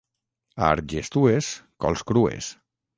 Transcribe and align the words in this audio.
A 0.61 0.69
Argestues, 0.69 1.53
cols 1.87 2.05
crues. 2.11 2.55